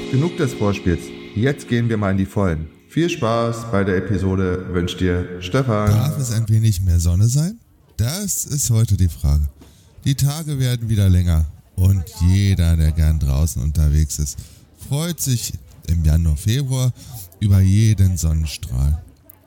Genug 0.09 0.37
des 0.37 0.53
Vorspiels. 0.53 1.01
Jetzt 1.35 1.67
gehen 1.67 1.89
wir 1.89 1.97
mal 1.97 2.11
in 2.11 2.17
die 2.17 2.25
Vollen. 2.25 2.78
Viel 2.89 3.07
Spaß 3.07 3.69
bei 3.71 3.83
der 3.83 3.97
Episode 3.97 4.65
wünscht 4.73 4.99
dir 4.99 5.39
Stefan. 5.41 5.91
Darf 5.91 6.17
es 6.17 6.31
ein 6.31 6.49
wenig 6.49 6.81
mehr 6.81 6.99
Sonne 6.99 7.27
sein? 7.27 7.59
Das 7.97 8.45
ist 8.45 8.71
heute 8.71 8.97
die 8.97 9.07
Frage. 9.07 9.47
Die 10.05 10.15
Tage 10.15 10.57
werden 10.57 10.89
wieder 10.89 11.07
länger 11.07 11.45
und 11.75 12.03
jeder, 12.19 12.75
der 12.75 12.91
gern 12.91 13.19
draußen 13.19 13.61
unterwegs 13.61 14.17
ist, 14.17 14.39
freut 14.89 15.21
sich 15.21 15.53
im 15.85 16.03
Januar, 16.03 16.35
Februar 16.35 16.91
über 17.39 17.59
jeden 17.59 18.17
Sonnenstrahl. 18.17 19.03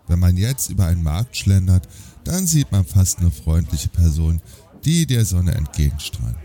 Wenn 0.06 0.20
man 0.20 0.36
jetzt 0.36 0.70
über 0.70 0.86
einen 0.86 1.02
Markt 1.02 1.36
schlendert, 1.36 1.88
dann 2.22 2.46
sieht 2.46 2.70
man 2.70 2.84
fast 2.84 3.18
eine 3.18 3.32
freundliche 3.32 3.88
Person, 3.88 4.40
die 4.84 5.04
der 5.04 5.24
Sonne 5.24 5.52
entgegenstrahlen. 5.54 6.36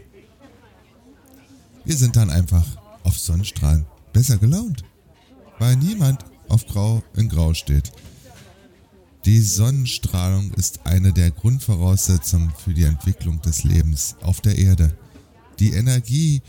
Wir 1.86 1.96
sind 1.96 2.16
dann 2.16 2.32
einfach 2.32 2.66
auf 3.04 3.20
Sonnenstrahlen 3.20 3.86
besser 4.14 4.38
gelaunt, 4.38 4.84
weil 5.60 5.76
niemand 5.76 6.26
auf 6.50 6.66
Grau 6.66 7.04
in 7.16 7.30
Grau 7.30 7.54
steht. 7.54 7.92
Die 9.26 9.42
Sonnenstrahlung 9.42 10.54
ist 10.54 10.86
eine 10.86 11.12
der 11.12 11.32
Grundvoraussetzungen 11.32 12.54
für 12.64 12.74
die 12.74 12.84
Entwicklung 12.84 13.42
des 13.42 13.64
Lebens 13.64 14.16
auf 14.22 14.40
der 14.42 14.58
Erde. 14.58 14.96
Die 15.60 15.74
Energie 15.74 16.42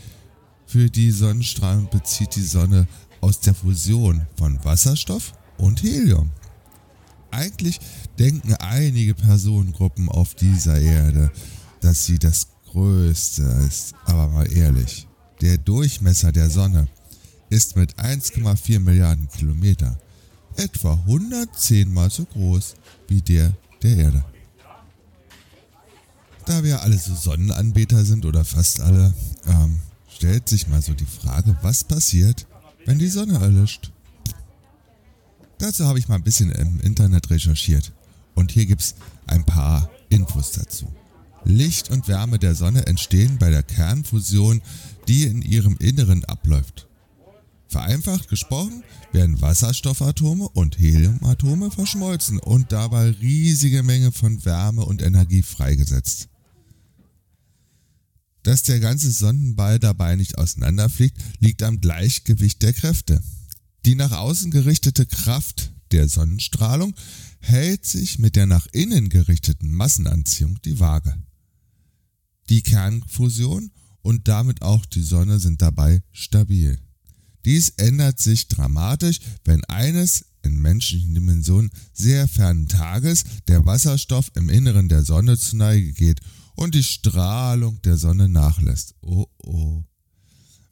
für 0.65 0.89
die 0.89 1.11
Sonnenstrahlung 1.11 1.89
bezieht 1.89 2.35
die 2.35 2.43
Sonne 2.43 2.87
aus 3.21 3.39
der 3.41 3.53
Fusion 3.53 4.25
von 4.37 4.63
Wasserstoff 4.63 5.33
und 5.57 5.83
Helium. 5.83 6.29
Eigentlich 7.31 7.79
denken 8.17 8.53
einige 8.55 9.13
Personengruppen 9.13 10.09
auf 10.09 10.35
dieser 10.35 10.79
Erde, 10.79 11.31
dass 11.81 12.05
sie 12.05 12.17
das 12.17 12.47
Größte 12.71 13.43
ist, 13.67 13.93
aber 14.05 14.27
mal 14.27 14.51
ehrlich, 14.51 15.07
der 15.41 15.57
Durchmesser 15.57 16.31
der 16.31 16.49
Sonne 16.49 16.87
ist 17.49 17.75
mit 17.75 17.99
1,4 17.99 18.79
Milliarden 18.79 19.27
Kilometer 19.29 19.97
etwa 20.55 20.93
110 20.93 21.91
mal 21.91 22.09
so 22.09 22.25
groß 22.25 22.75
wie 23.07 23.21
der 23.21 23.53
der 23.81 23.95
Erde. 23.97 24.25
Da 26.45 26.63
wir 26.63 26.81
alle 26.81 26.97
so 26.97 27.13
Sonnenanbeter 27.15 28.03
sind 28.03 28.25
oder 28.25 28.43
fast 28.43 28.81
alle, 28.81 29.13
ähm, 29.45 29.79
stellt 30.09 30.49
sich 30.49 30.67
mal 30.67 30.81
so 30.81 30.93
die 30.93 31.05
Frage, 31.05 31.55
was 31.61 31.83
passiert, 31.83 32.47
wenn 32.85 32.99
die 32.99 33.07
Sonne 33.07 33.39
erlischt. 33.39 33.91
Dazu 35.59 35.85
habe 35.85 35.99
ich 35.99 36.07
mal 36.07 36.15
ein 36.15 36.23
bisschen 36.23 36.51
im 36.51 36.79
Internet 36.79 37.29
recherchiert 37.29 37.91
und 38.35 38.51
hier 38.51 38.65
gibt 38.65 38.81
es 38.81 38.95
ein 39.27 39.45
paar 39.45 39.89
Infos 40.09 40.51
dazu. 40.51 40.91
Licht 41.45 41.89
und 41.89 42.07
Wärme 42.07 42.39
der 42.39 42.55
Sonne 42.55 42.85
entstehen 42.87 43.37
bei 43.37 43.49
der 43.49 43.63
Kernfusion, 43.63 44.61
die 45.07 45.23
in 45.23 45.41
ihrem 45.41 45.77
Inneren 45.77 46.25
abläuft. 46.25 46.88
Vereinfacht 47.69 48.27
gesprochen 48.29 48.83
werden 49.11 49.41
Wasserstoffatome 49.41 50.49
und 50.49 50.79
Heliumatome 50.79 51.69
verschmolzen 51.69 52.39
und 52.39 52.71
dabei 52.71 53.11
riesige 53.11 53.83
Menge 53.83 54.11
von 54.11 54.43
Wärme 54.43 54.83
und 54.85 55.03
Energie 55.03 55.43
freigesetzt. 55.43 56.29
Dass 58.41 58.63
der 58.63 58.79
ganze 58.79 59.11
Sonnenball 59.11 59.77
dabei 59.77 60.15
nicht 60.15 60.39
auseinanderfliegt, 60.39 61.15
liegt 61.39 61.61
am 61.61 61.79
Gleichgewicht 61.79 62.63
der 62.63 62.73
Kräfte. 62.73 63.21
Die 63.85 63.93
nach 63.93 64.13
außen 64.13 64.49
gerichtete 64.49 65.05
Kraft 65.05 65.71
der 65.91 66.09
Sonnenstrahlung 66.09 66.95
hält 67.39 67.85
sich 67.85 68.17
mit 68.17 68.35
der 68.35 68.47
nach 68.47 68.65
innen 68.71 69.09
gerichteten 69.09 69.71
Massenanziehung 69.71 70.59
die 70.65 70.79
Waage. 70.79 71.15
Die 72.49 72.63
Kernfusion 72.63 73.71
und 74.01 74.27
damit 74.27 74.63
auch 74.63 74.87
die 74.87 75.03
Sonne 75.03 75.39
sind 75.39 75.61
dabei 75.61 76.01
stabil. 76.11 76.79
Dies 77.45 77.69
ändert 77.77 78.19
sich 78.19 78.47
dramatisch, 78.47 79.19
wenn 79.45 79.63
eines 79.65 80.25
in 80.41 80.61
menschlichen 80.61 81.13
Dimensionen 81.13 81.71
sehr 81.93 82.27
fernen 82.27 82.67
Tages 82.67 83.23
der 83.47 83.65
Wasserstoff 83.65 84.31
im 84.35 84.49
Inneren 84.49 84.89
der 84.89 85.03
Sonne 85.03 85.37
zu 85.37 85.57
Neige 85.57 85.93
geht 85.93 86.19
und 86.55 86.75
die 86.75 86.83
Strahlung 86.83 87.81
der 87.81 87.97
Sonne 87.97 88.29
nachlässt. 88.29 88.95
Oh 89.01 89.25
oh. 89.39 89.83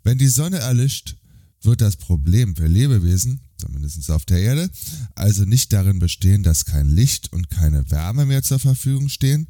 Wenn 0.03 0.17
die 0.17 0.27
Sonne 0.27 0.59
erlischt, 0.59 1.17
wird 1.61 1.81
das 1.81 1.97
Problem 1.97 2.56
für 2.56 2.67
Lebewesen, 2.67 3.41
zumindest 3.57 4.09
auf 4.09 4.25
der 4.25 4.39
Erde, 4.39 4.69
also 5.16 5.44
nicht 5.44 5.73
darin 5.73 6.00
bestehen, 6.00 6.44
dass 6.44 6.66
kein 6.66 6.89
Licht 6.89 7.33
und 7.33 7.50
keine 7.50 7.89
Wärme 7.91 8.25
mehr 8.25 8.44
zur 8.44 8.59
Verfügung 8.59 9.09
stehen. 9.09 9.47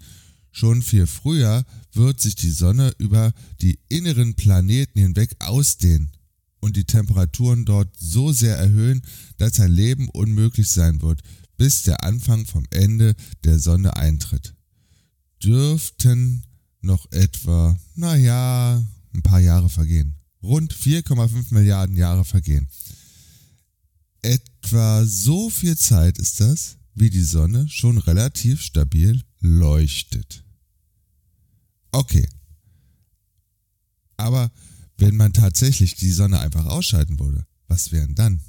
Schon 0.52 0.82
viel 0.82 1.06
früher 1.06 1.64
wird 1.94 2.20
sich 2.20 2.36
die 2.36 2.50
Sonne 2.50 2.94
über 2.98 3.34
die 3.62 3.80
inneren 3.90 4.34
Planeten 4.36 5.00
hinweg 5.00 5.36
ausdehnen 5.40 6.12
und 6.60 6.76
die 6.76 6.86
Temperaturen 6.86 7.66
dort 7.66 7.90
so 7.98 8.32
sehr 8.32 8.58
erhöhen, 8.58 9.02
dass 9.38 9.60
ein 9.60 9.72
Leben 9.72 10.10
unmöglich 10.10 10.70
sein 10.70 11.02
wird, 11.02 11.22
bis 11.58 11.84
der 11.84 12.04
Anfang 12.04 12.46
vom 12.46 12.66
Ende 12.72 13.16
der 13.44 13.60
Sonne 13.60 13.96
eintritt. 13.96 14.54
Dürften 15.44 16.44
noch 16.82 17.12
etwa, 17.12 17.78
naja, 17.96 18.84
ein 19.14 19.22
paar 19.22 19.40
Jahre 19.40 19.70
vergehen. 19.70 20.16
Rund 20.42 20.74
4,5 20.74 21.54
Milliarden 21.54 21.96
Jahre 21.96 22.26
vergehen. 22.26 22.68
Etwa 24.22 25.06
so 25.06 25.50
viel 25.50 25.78
Zeit 25.78 26.18
ist 26.18 26.40
das, 26.40 26.78
wie 26.96 27.10
die 27.10 27.24
Sonne 27.24 27.68
schon 27.70 27.98
relativ 27.98 28.62
stabil 28.62 29.22
leuchtet. 29.40 30.44
Okay. 31.92 32.28
Aber 34.18 34.52
wenn 34.98 35.16
man 35.16 35.34
tatsächlich 35.34 35.96
die 35.96 36.12
Sonne 36.12 36.40
einfach 36.40 36.66
ausschalten 36.66 37.20
würde, 37.20 37.46
was 37.68 37.92
wären 37.92 38.16
dann? 38.16 38.42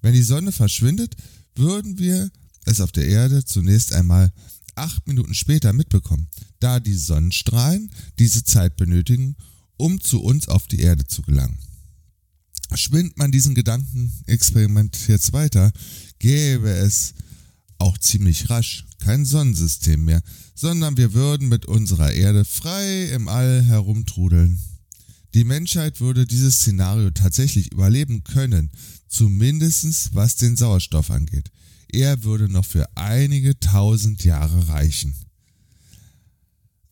Wenn 0.00 0.14
die 0.14 0.22
Sonne 0.22 0.52
verschwindet, 0.52 1.16
würden 1.54 1.98
wir 1.98 2.30
es 2.64 2.80
auf 2.80 2.92
der 2.92 3.06
Erde 3.06 3.44
zunächst 3.44 3.92
einmal 3.92 4.32
acht 4.74 5.06
Minuten 5.06 5.34
später 5.34 5.72
mitbekommen, 5.72 6.28
da 6.60 6.80
die 6.80 6.94
Sonnenstrahlen 6.94 7.90
diese 8.18 8.44
Zeit 8.44 8.76
benötigen, 8.76 9.36
um 9.76 10.00
zu 10.00 10.22
uns 10.22 10.48
auf 10.48 10.66
die 10.66 10.80
Erde 10.80 11.06
zu 11.06 11.22
gelangen. 11.22 11.58
Spinnt 12.74 13.18
man 13.18 13.32
diesen 13.32 13.54
Gedankenexperiment 13.54 15.08
jetzt 15.08 15.32
weiter, 15.32 15.72
gäbe 16.18 16.70
es 16.70 17.14
auch 17.78 17.98
ziemlich 17.98 18.48
rasch 18.48 18.86
kein 18.98 19.24
Sonnensystem 19.24 20.04
mehr, 20.04 20.22
sondern 20.54 20.96
wir 20.96 21.12
würden 21.12 21.48
mit 21.48 21.66
unserer 21.66 22.12
Erde 22.12 22.44
frei 22.44 23.06
im 23.10 23.28
All 23.28 23.62
herumtrudeln. 23.62 24.58
Die 25.34 25.44
Menschheit 25.44 26.00
würde 26.00 26.26
dieses 26.26 26.56
Szenario 26.56 27.10
tatsächlich 27.10 27.72
überleben 27.72 28.22
können, 28.24 28.70
zumindest 29.08 30.14
was 30.14 30.36
den 30.36 30.56
Sauerstoff 30.56 31.10
angeht. 31.10 31.50
Er 31.88 32.24
würde 32.24 32.48
noch 32.48 32.64
für 32.64 32.88
einige 32.96 33.58
tausend 33.58 34.24
Jahre 34.24 34.68
reichen. 34.68 35.14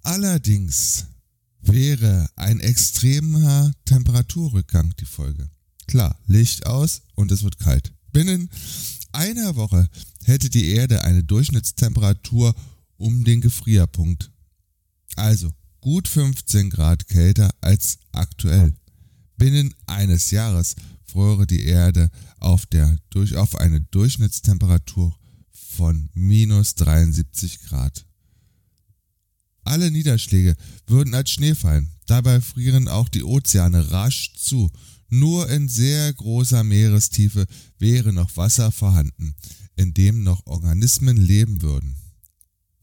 Allerdings 0.03 1.07
wäre 1.61 2.29
ein 2.37 2.61
extremer 2.61 3.73
Temperaturrückgang 3.85 4.95
die 4.99 5.05
Folge. 5.07 5.51
Klar, 5.87 6.19
Licht 6.27 6.67
aus 6.67 7.03
und 7.15 7.33
es 7.33 7.43
wird 7.43 7.59
kalt. 7.59 7.93
Binnen 8.13 8.49
einer 9.13 9.57
Woche 9.57 9.89
hätte 10.25 10.49
die 10.51 10.69
Erde 10.71 11.05
eine 11.05 11.25
Durchschnittstemperatur 11.25 12.55
um 12.97 13.25
den 13.25 13.41
Gefrierpunkt. 13.41 14.31
Also 15.17 15.53
gut 15.81 16.09
15 16.09 16.71
Grad 16.71 17.09
kälter 17.09 17.51
als 17.61 17.99
aktuell. 18.13 18.75
Binnen 19.37 19.75
eines 19.87 20.31
Jahres 20.31 20.77
fröre 21.05 21.47
die 21.47 21.65
Erde 21.65 22.11
auf, 22.39 22.67
der, 22.67 22.97
durch, 23.11 23.37
auf 23.37 23.57
eine 23.57 23.81
Durchschnittstemperatur 23.81 25.17
von 25.51 26.11
minus 26.15 26.75
73 26.75 27.63
Grad. 27.63 28.07
Alle 29.65 29.91
Niederschläge 29.91 30.57
würden 30.87 31.15
als 31.15 31.31
Schnee 31.31 31.55
fallen. 31.55 31.91
Dabei 32.07 32.41
frieren 32.41 32.89
auch 32.89 33.09
die 33.09 33.23
Ozeane 33.23 33.91
rasch 33.91 34.35
zu. 34.37 34.71
Nur 35.09 35.49
in 35.51 35.69
sehr 35.69 36.13
großer 36.13 36.65
Meerestiefe 36.65 37.47
wäre 37.79 38.13
noch 38.13 38.37
Wasser 38.37 38.73
vorhanden, 38.73 39.35
in 39.77 39.93
dem 39.93 40.23
noch 40.23 40.47
Organismen 40.47 41.17
leben 41.17 41.63
würden. 41.63 41.97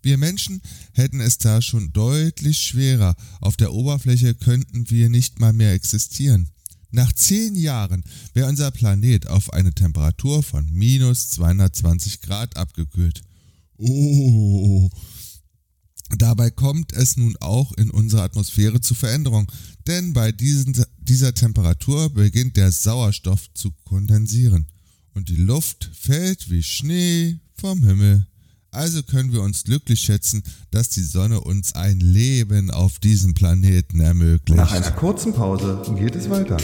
Wir 0.01 0.17
Menschen 0.17 0.61
hätten 0.93 1.19
es 1.19 1.37
da 1.37 1.61
schon 1.61 1.91
deutlich 1.93 2.59
schwerer. 2.59 3.15
Auf 3.41 3.57
der 3.57 3.73
Oberfläche 3.73 4.35
könnten 4.35 4.89
wir 4.89 5.09
nicht 5.09 5.39
mal 5.39 5.53
mehr 5.53 5.73
existieren. 5.73 6.49
Nach 6.91 7.11
zehn 7.11 7.55
Jahren 7.55 8.03
wäre 8.33 8.47
unser 8.47 8.71
Planet 8.71 9.27
auf 9.27 9.51
eine 9.53 9.73
Temperatur 9.73 10.41
von 10.43 10.69
minus 10.71 11.29
220 11.31 12.21
Grad 12.21 12.55
abgekühlt. 12.55 13.21
Oh, 13.77 14.89
Dabei 16.15 16.49
kommt 16.51 16.93
es 16.93 17.17
nun 17.17 17.35
auch 17.41 17.73
in 17.73 17.91
unserer 17.91 18.23
Atmosphäre 18.23 18.79
zu 18.79 18.93
Veränderungen, 18.93 19.47
denn 19.87 20.13
bei 20.13 20.31
diesen, 20.31 20.73
dieser 20.99 21.33
Temperatur 21.33 22.09
beginnt 22.09 22.55
der 22.55 22.71
Sauerstoff 22.71 23.53
zu 23.53 23.71
kondensieren 23.83 24.67
und 25.13 25.27
die 25.27 25.35
Luft 25.35 25.89
fällt 25.93 26.49
wie 26.49 26.63
Schnee 26.63 27.39
vom 27.55 27.83
Himmel. 27.83 28.25
Also 28.71 29.01
können 29.03 29.31
wir 29.31 29.41
uns 29.41 29.63
glücklich 29.63 30.01
schätzen, 30.01 30.43
dass 30.71 30.89
die 30.89 31.01
Sonne 31.01 31.41
uns 31.41 31.73
ein 31.73 31.99
Leben 31.99 32.69
auf 32.69 32.99
diesem 32.99 33.33
Planeten 33.33 33.99
ermöglicht. 33.99 34.57
Nach 34.57 34.71
einer 34.71 34.91
kurzen 34.91 35.33
Pause 35.33 35.81
geht 35.97 36.15
es 36.15 36.29
weiter. 36.29 36.57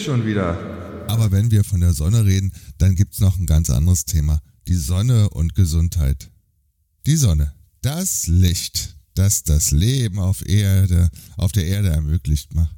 Ich 0.00 0.06
schon 0.06 0.24
wieder. 0.24 0.56
Aber 1.08 1.30
wenn 1.30 1.50
wir 1.50 1.62
von 1.62 1.80
der 1.80 1.92
Sonne 1.92 2.24
reden, 2.24 2.52
dann 2.78 2.94
gibt's 2.94 3.20
noch 3.20 3.38
ein 3.38 3.46
ganz 3.46 3.68
anderes 3.68 4.06
Thema. 4.06 4.40
Die 4.66 4.74
Sonne 4.74 5.28
und 5.30 5.54
Gesundheit. 5.54 6.30
Die 7.06 7.16
Sonne, 7.16 7.52
das 7.82 8.26
Licht, 8.26 8.96
das 9.14 9.42
das 9.42 9.72
Leben 9.72 10.18
auf 10.18 10.46
Erde, 10.48 11.10
auf 11.36 11.52
der 11.52 11.66
Erde 11.66 11.90
ermöglicht 11.90 12.54
macht. 12.54 12.74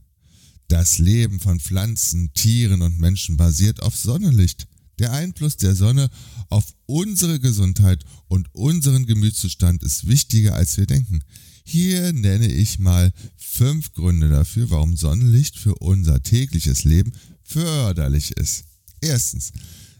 Das 0.66 0.98
Leben 0.98 1.38
von 1.38 1.60
Pflanzen, 1.60 2.32
Tieren 2.34 2.82
und 2.82 2.98
Menschen 2.98 3.36
basiert 3.36 3.82
auf 3.82 3.94
Sonnenlicht. 3.96 4.66
Der 4.98 5.12
Einfluss 5.12 5.56
der 5.56 5.74
Sonne 5.74 6.08
auf 6.48 6.64
unsere 6.86 7.38
Gesundheit 7.38 8.04
und 8.28 8.52
unseren 8.52 9.06
Gemütszustand 9.06 9.82
ist 9.82 10.08
wichtiger, 10.08 10.54
als 10.54 10.76
wir 10.76 10.86
denken. 10.86 11.22
Hier 11.64 12.12
nenne 12.12 12.48
ich 12.48 12.78
mal 12.78 13.12
fünf 13.36 13.92
Gründe 13.92 14.28
dafür, 14.28 14.70
warum 14.70 14.96
Sonnenlicht 14.96 15.58
für 15.58 15.74
unser 15.76 16.22
tägliches 16.22 16.84
Leben 16.84 17.12
förderlich 17.42 18.32
ist. 18.32 18.64
Erstens, 19.00 19.52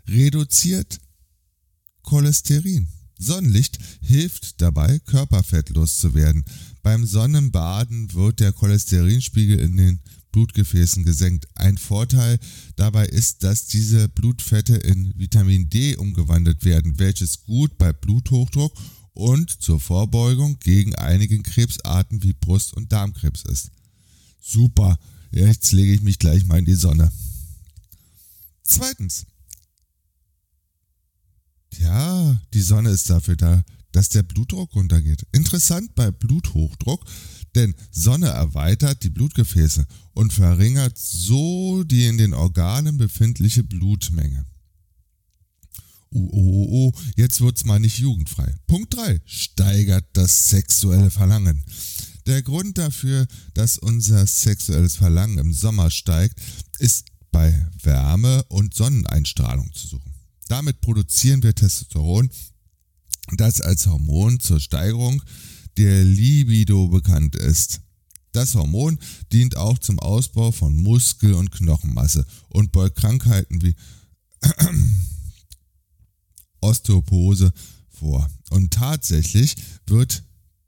reduziert 0.09 0.99
Cholesterin. 2.03 2.89
Sonnenlicht 3.19 3.79
hilft 4.01 4.61
dabei, 4.61 4.99
körperfett 5.01 5.71
loszuwerden. 5.71 6.45
Beim 6.83 7.07
Sonnenbaden 7.07 8.13
wird 8.15 8.41
der 8.41 8.53
Cholesterinspiegel 8.53 9.61
in 9.61 9.77
den 9.77 10.01
Blutgefäßen 10.33 11.05
gesenkt. 11.05 11.47
Ein 11.55 11.79
Vorteil 11.79 12.39
dabei 12.75 13.07
ist, 13.07 13.45
dass 13.45 13.67
diese 13.67 14.09
Blutfette 14.09 14.77
in 14.77 15.13
Vitamin 15.17 15.69
D 15.69 15.97
umgewandelt 15.97 16.65
werden, 16.65 16.99
welches 16.99 17.45
gut 17.45 17.79
bei 17.79 17.93
Bluthochdruck 17.93 18.73
und 19.15 19.63
zur 19.63 19.81
Vorbeugung 19.81 20.59
gegen 20.61 20.95
einige 20.95 21.41
Krebsarten 21.43 22.23
wie 22.23 22.33
Brust- 22.33 22.75
und 22.75 22.93
Darmkrebs 22.93 23.43
ist. 23.43 23.71
Super, 24.41 24.99
jetzt 25.31 25.73
lege 25.73 25.93
ich 25.93 26.03
mich 26.03 26.19
gleich 26.19 26.45
mal 26.47 26.59
in 26.59 26.65
die 26.65 26.75
Sonne. 26.75 27.13
Zweitens. 28.65 29.27
Ja, 31.79 32.41
die 32.53 32.61
Sonne 32.61 32.91
ist 32.91 33.09
dafür 33.09 33.37
da, 33.37 33.65
dass 33.93 34.09
der 34.09 34.23
Blutdruck 34.23 34.75
runtergeht. 34.75 35.27
Interessant 35.33 35.95
bei 35.95 36.11
Bluthochdruck, 36.11 37.05
denn 37.55 37.75
Sonne 37.91 38.29
erweitert 38.29 39.03
die 39.03 39.11
Blutgefäße 39.11 39.87
und 40.15 40.33
verringert 40.33 40.97
so 40.97 41.85
die 41.85 42.07
in 42.07 42.19
den 42.19 42.35
Organen 42.35 42.97
befindliche 42.97 43.63
Blutmenge. 43.63 44.47
Oh, 46.15 46.29
oh, 46.31 46.69
oh, 46.71 47.01
jetzt 47.17 47.41
wird's 47.41 47.65
mal 47.65 47.81
nicht 47.81 47.99
jugendfrei. 47.99 48.55
Punkt 48.67 48.95
3. 48.95 49.21
Steigert 49.25 50.05
das 50.13 50.51
sexuelle 50.51 51.11
Verlangen. 51.11 51.65
Der 52.27 52.43
Grund 52.43 52.77
dafür, 52.79 53.27
dass 53.55 53.79
unser 53.79 54.27
sexuelles 54.27 54.97
Verlangen 54.97 55.39
im 55.39 55.53
Sommer 55.53 55.91
steigt, 55.91 56.39
ist 56.79 57.07
bei 57.31 57.67
Wärme 57.83 58.45
und 58.49 58.75
Sonneneinstrahlung 58.75 59.73
zu 59.73 59.89
suchen. 59.89 60.13
Damit 60.49 60.83
produzieren 60.83 61.43
wir 61.43 61.55
Testosteron, 61.55 62.29
das 63.37 63.63
als 63.63 63.87
Hormon 63.87 64.39
zur 64.39 64.61
Steigerung 64.61 65.23
der 65.79 66.05
Libido 66.05 66.89
bekannt 66.89 67.37
ist. 67.37 67.81
Das 68.33 68.55
Hormon 68.55 68.99
dient 69.33 69.57
auch 69.57 69.79
zum 69.79 69.99
Ausbau 69.99 70.53
von 70.53 70.77
Muskel- 70.77 71.35
und 71.35 71.51
Knochenmasse 71.53 72.27
und 72.49 72.73
beugt 72.73 72.97
Krankheiten 72.97 73.63
wie 73.63 73.75
Osteoporose 76.63 77.53
vor. 77.91 78.29
Und 78.51 78.73
tatsächlich 78.73 79.57
wird 79.87 80.23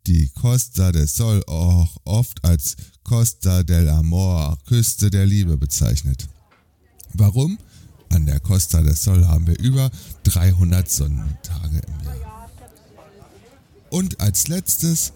die 0.07 0.29
Costa 0.29 0.93
del 0.93 1.07
Sol 1.07 1.43
auch 1.47 1.97
oft 2.05 2.45
als 2.45 2.77
Costa 3.03 3.63
del 3.63 3.89
Amor, 3.89 4.59
Küste 4.67 5.11
der 5.11 5.27
Liebe 5.27 5.57
bezeichnet. 5.57 6.29
Warum? 7.15 7.59
An 8.11 8.27
der 8.27 8.41
Costa 8.41 8.83
del 8.83 8.95
Sol 8.95 9.27
haben 9.27 9.47
wir 9.47 9.59
über 9.59 9.91
300 10.25 10.91
Sonnentage 10.91 11.81
im 11.87 12.05
Jahr. 12.21 12.51
Und 13.91 14.21
als 14.21 14.49
letztes 14.49 15.13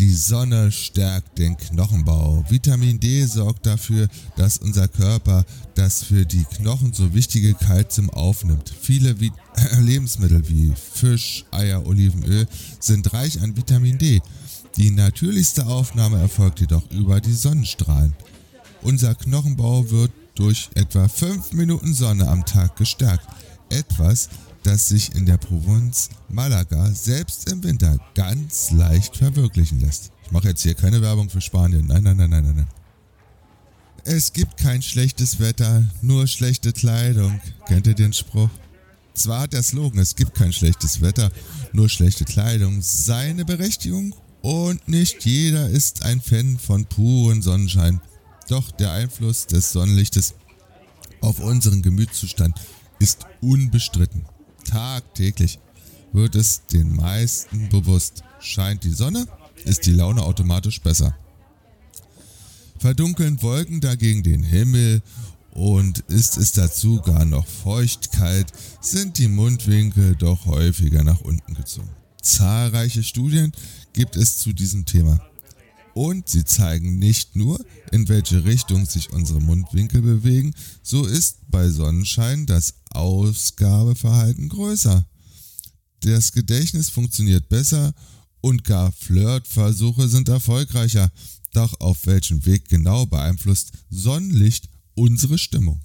die 0.00 0.14
Sonne 0.14 0.72
stärkt 0.72 1.36
den 1.36 1.58
Knochenbau. 1.58 2.42
Vitamin 2.48 2.98
D 2.98 3.26
sorgt 3.26 3.66
dafür, 3.66 4.08
dass 4.34 4.56
unser 4.56 4.88
Körper 4.88 5.44
das 5.74 6.02
für 6.02 6.24
die 6.24 6.44
Knochen 6.44 6.94
so 6.94 7.12
wichtige 7.12 7.52
Kalzium 7.52 8.08
aufnimmt. 8.08 8.72
Viele 8.80 9.20
Vi 9.20 9.30
Lebensmittel 9.78 10.48
wie 10.48 10.72
Fisch, 10.74 11.44
Eier, 11.50 11.86
Olivenöl 11.86 12.46
sind 12.78 13.12
reich 13.12 13.42
an 13.42 13.54
Vitamin 13.58 13.98
D. 13.98 14.22
Die 14.76 14.90
natürlichste 14.90 15.66
Aufnahme 15.66 16.18
erfolgt 16.18 16.60
jedoch 16.60 16.90
über 16.90 17.20
die 17.20 17.34
Sonnenstrahlen. 17.34 18.14
Unser 18.80 19.14
Knochenbau 19.14 19.90
wird 19.90 20.12
durch 20.34 20.70
etwa 20.76 21.08
5 21.08 21.52
Minuten 21.52 21.92
Sonne 21.92 22.26
am 22.26 22.46
Tag 22.46 22.74
gestärkt. 22.76 23.26
Etwas, 23.68 24.30
das 24.62 24.88
sich 24.88 25.14
in 25.14 25.26
der 25.26 25.38
Provinz 25.38 26.10
Malaga 26.28 26.90
selbst 26.92 27.50
im 27.50 27.62
Winter 27.62 27.98
ganz 28.14 28.70
leicht 28.70 29.16
verwirklichen 29.16 29.80
lässt. 29.80 30.10
Ich 30.24 30.30
mache 30.30 30.48
jetzt 30.48 30.62
hier 30.62 30.74
keine 30.74 31.02
Werbung 31.02 31.30
für 31.30 31.40
Spanien. 31.40 31.86
Nein, 31.86 32.02
nein, 32.02 32.16
nein, 32.16 32.30
nein, 32.30 32.44
nein. 32.44 32.68
Es 34.04 34.32
gibt 34.32 34.56
kein 34.56 34.82
schlechtes 34.82 35.40
Wetter, 35.40 35.84
nur 36.02 36.26
schlechte 36.26 36.72
Kleidung. 36.72 37.40
Kennt 37.66 37.86
ihr 37.86 37.94
den 37.94 38.12
Spruch? 38.12 38.50
Zwar 39.14 39.42
hat 39.42 39.52
der 39.52 39.62
Slogan, 39.62 39.98
es 39.98 40.16
gibt 40.16 40.34
kein 40.34 40.52
schlechtes 40.52 41.00
Wetter, 41.00 41.30
nur 41.72 41.88
schlechte 41.88 42.24
Kleidung, 42.24 42.80
seine 42.80 43.44
Berechtigung 43.44 44.14
und 44.40 44.88
nicht 44.88 45.26
jeder 45.26 45.68
ist 45.68 46.04
ein 46.04 46.20
Fan 46.20 46.58
von 46.58 46.86
puren 46.86 47.42
Sonnenschein. 47.42 48.00
Doch 48.48 48.70
der 48.70 48.92
Einfluss 48.92 49.46
des 49.46 49.72
Sonnenlichtes 49.72 50.34
auf 51.20 51.40
unseren 51.40 51.82
Gemütszustand 51.82 52.58
ist 52.98 53.26
unbestritten. 53.40 54.24
Tagtäglich 54.70 55.58
wird 56.12 56.36
es 56.36 56.64
den 56.66 56.94
meisten 56.94 57.68
bewusst. 57.70 58.22
Scheint 58.38 58.84
die 58.84 58.92
Sonne, 58.92 59.26
ist 59.64 59.84
die 59.86 59.92
Laune 59.92 60.22
automatisch 60.22 60.80
besser. 60.80 61.16
Verdunkeln 62.78 63.42
Wolken 63.42 63.80
dagegen 63.80 64.22
den 64.22 64.44
Himmel 64.44 65.02
und 65.50 65.98
ist 66.06 66.38
es 66.38 66.52
dazu 66.52 67.00
gar 67.00 67.24
noch 67.24 67.46
feuchtkalt, 67.46 68.52
sind 68.80 69.18
die 69.18 69.26
Mundwinkel 69.26 70.14
doch 70.14 70.46
häufiger 70.46 71.02
nach 71.02 71.20
unten 71.20 71.54
gezogen. 71.54 71.90
Zahlreiche 72.22 73.02
Studien 73.02 73.50
gibt 73.92 74.14
es 74.14 74.38
zu 74.38 74.52
diesem 74.52 74.84
Thema. 74.84 75.20
Und 75.94 76.28
sie 76.28 76.44
zeigen 76.44 77.00
nicht 77.00 77.34
nur, 77.34 77.58
in 77.90 78.08
welche 78.08 78.44
Richtung 78.44 78.86
sich 78.86 79.12
unsere 79.12 79.40
Mundwinkel 79.40 80.00
bewegen, 80.00 80.54
so 80.84 81.04
ist 81.04 81.38
bei 81.50 81.68
Sonnenschein 81.68 82.46
das 82.46 82.79
Ausgabeverhalten 82.90 84.48
größer. 84.48 85.06
Das 86.00 86.32
Gedächtnis 86.32 86.88
funktioniert 86.88 87.48
besser 87.48 87.94
und 88.40 88.64
gar 88.64 88.92
Flirtversuche 88.92 90.08
sind 90.08 90.28
erfolgreicher. 90.28 91.10
Doch 91.52 91.78
auf 91.80 92.06
welchem 92.06 92.44
Weg 92.46 92.68
genau 92.68 93.06
beeinflusst 93.06 93.72
Sonnenlicht 93.90 94.68
unsere 94.94 95.38
Stimmung? 95.38 95.80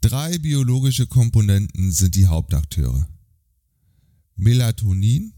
Drei 0.00 0.38
biologische 0.38 1.06
Komponenten 1.06 1.90
sind 1.92 2.14
die 2.14 2.26
Hauptakteure. 2.26 3.08
Melatonin, 4.36 5.32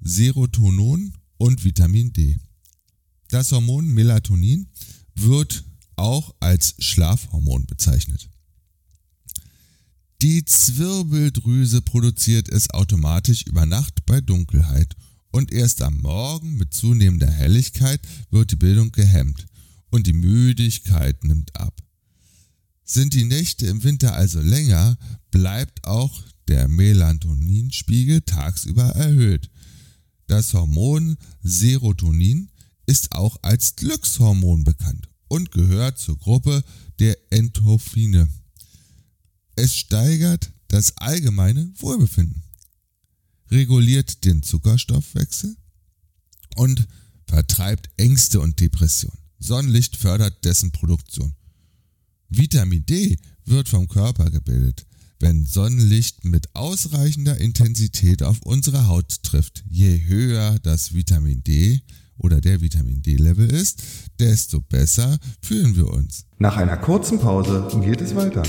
Serotonin 0.00 1.12
und 1.38 1.64
Vitamin 1.64 2.12
D. 2.12 2.38
Das 3.30 3.52
Hormon 3.52 3.86
Melatonin 3.88 4.68
wird 5.14 5.64
auch 5.96 6.34
als 6.40 6.74
Schlafhormon 6.78 7.66
bezeichnet. 7.66 8.30
Die 10.20 10.44
Zwirbeldrüse 10.44 11.80
produziert 11.80 12.48
es 12.48 12.70
automatisch 12.70 13.42
über 13.46 13.66
Nacht 13.66 14.04
bei 14.04 14.20
Dunkelheit 14.20 14.96
und 15.30 15.52
erst 15.52 15.80
am 15.80 15.98
Morgen 15.98 16.56
mit 16.56 16.74
zunehmender 16.74 17.30
Helligkeit 17.30 18.00
wird 18.32 18.50
die 18.50 18.56
Bildung 18.56 18.90
gehemmt 18.90 19.46
und 19.90 20.08
die 20.08 20.12
Müdigkeit 20.12 21.22
nimmt 21.22 21.54
ab. 21.54 21.80
Sind 22.82 23.14
die 23.14 23.26
Nächte 23.26 23.68
im 23.68 23.84
Winter 23.84 24.14
also 24.14 24.40
länger, 24.40 24.98
bleibt 25.30 25.84
auch 25.84 26.20
der 26.48 26.66
Melatoninspiegel 26.66 28.22
tagsüber 28.22 28.86
erhöht. 28.96 29.48
Das 30.26 30.52
Hormon 30.52 31.16
Serotonin 31.44 32.50
ist 32.86 33.12
auch 33.12 33.36
als 33.42 33.76
Glückshormon 33.76 34.64
bekannt 34.64 35.08
und 35.28 35.52
gehört 35.52 35.98
zur 35.98 36.18
Gruppe 36.18 36.64
der 36.98 37.16
Endorphine. 37.30 38.28
Es 39.58 39.74
steigert 39.74 40.52
das 40.68 40.96
allgemeine 40.98 41.68
Wohlbefinden, 41.78 42.44
reguliert 43.50 44.24
den 44.24 44.44
Zuckerstoffwechsel 44.44 45.56
und 46.54 46.86
vertreibt 47.26 47.90
Ängste 47.96 48.38
und 48.38 48.60
Depressionen. 48.60 49.18
Sonnenlicht 49.40 49.96
fördert 49.96 50.44
dessen 50.44 50.70
Produktion. 50.70 51.34
Vitamin 52.28 52.86
D 52.86 53.16
wird 53.46 53.68
vom 53.68 53.88
Körper 53.88 54.30
gebildet, 54.30 54.86
wenn 55.18 55.44
Sonnenlicht 55.44 56.24
mit 56.24 56.54
ausreichender 56.54 57.40
Intensität 57.40 58.22
auf 58.22 58.40
unsere 58.42 58.86
Haut 58.86 59.24
trifft. 59.24 59.64
Je 59.68 60.04
höher 60.06 60.60
das 60.60 60.94
Vitamin 60.94 61.42
D 61.42 61.82
oder 62.16 62.40
der 62.40 62.60
Vitamin 62.60 63.02
D-Level 63.02 63.50
ist, 63.50 63.82
desto 64.20 64.60
besser 64.60 65.18
fühlen 65.42 65.74
wir 65.74 65.88
uns. 65.88 66.26
Nach 66.38 66.56
einer 66.56 66.76
kurzen 66.76 67.18
Pause 67.18 67.68
geht 67.82 68.00
es 68.00 68.14
weiter. 68.14 68.44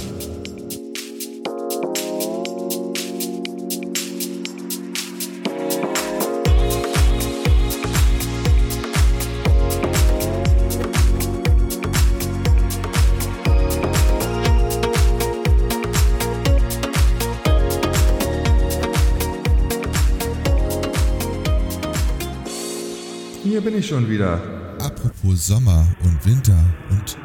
Schon 23.89 24.07
wieder. 24.07 24.39
Apropos 24.79 25.47
Sommer 25.47 25.87
und 26.03 26.23
Winter 26.23 26.63
und 26.91 27.17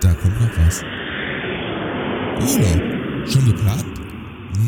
da 0.00 0.14
kommt 0.14 0.40
noch 0.40 0.56
was. 0.56 0.82
Urlaub. 2.40 3.28
Schon 3.28 3.46
geplant? 3.46 3.84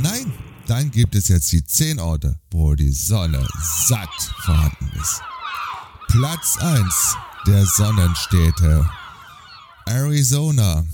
Nein. 0.02 0.32
Dann 0.66 0.90
gibt 0.90 1.14
es 1.14 1.28
jetzt 1.28 1.52
die 1.52 1.64
10 1.64 2.00
Orte, 2.00 2.40
wo 2.50 2.74
die 2.74 2.90
Sonne 2.90 3.46
satt 3.86 4.08
vorhanden 4.44 4.90
ist. 5.00 5.20
Platz 6.08 6.56
1 6.58 7.16
der 7.46 7.64
Sonnenstädte. 7.66 8.88
Arizona. 9.86 10.84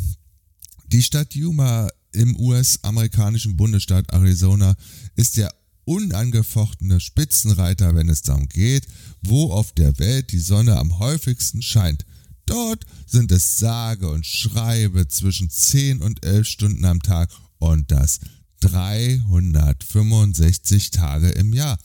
Die 0.89 1.03
Stadt 1.03 1.35
Yuma 1.35 1.89
im 2.13 2.37
US-amerikanischen 2.39 3.57
Bundesstaat 3.57 4.13
Arizona 4.13 4.75
ist 5.15 5.37
der 5.37 5.55
unangefochtene 5.91 7.01
Spitzenreiter, 7.01 7.97
wenn 7.97 8.09
es 8.09 8.23
darum 8.23 8.49
geht, 8.49 8.87
wo 9.23 9.53
auf 9.53 9.73
der 9.73 9.99
Welt 9.99 10.31
die 10.31 10.39
Sonne 10.39 10.79
am 10.79 11.01
häufigsten 11.01 11.63
scheint. 11.63 12.07
Dort 12.47 12.87
sind 13.07 13.33
es 13.33 13.59
sage 13.59 14.09
und 14.09 14.25
schreibe 14.25 15.09
zwischen 15.09 15.51
10 15.51 16.01
und 16.01 16.25
11 16.25 16.47
Stunden 16.47 16.85
am 16.85 17.03
Tag 17.03 17.29
und 17.59 17.91
das 17.91 18.21
365 18.61 20.93
Tage 20.93 21.31
im 21.31 21.53
Jahr. 21.53 21.77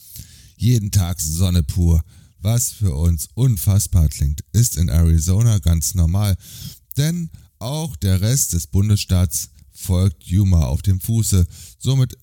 Jeden 0.55 0.91
Tag 0.91 1.19
Sonne 1.19 1.63
pur. 1.63 2.03
Was 2.37 2.73
für 2.73 2.93
uns 2.93 3.29
unfassbar 3.33 4.07
klingt, 4.07 4.43
ist 4.51 4.77
in 4.77 4.89
Arizona 4.89 5.57
ganz 5.57 5.95
normal, 5.95 6.37
denn 6.95 7.31
auch 7.57 7.95
der 7.95 8.21
Rest 8.21 8.53
des 8.53 8.67
Bundesstaats 8.67 9.49
folgt 9.75 10.25
Yuma 10.25 10.65
auf 10.65 10.83
dem 10.83 11.01
Fuße. 11.01 11.47
Somit 11.79 12.15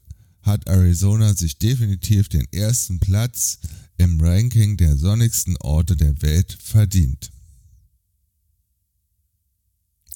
hat 0.43 0.67
Arizona 0.69 1.35
sich 1.35 1.59
definitiv 1.59 2.29
den 2.29 2.47
ersten 2.53 2.99
Platz 3.01 3.59
im 3.97 4.21
Ranking 4.21 4.77
der 4.77 4.97
sonnigsten 4.97 5.57
Orte 5.59 5.97
der 5.97 6.21
Welt 6.23 6.59
verdient. 6.61 7.31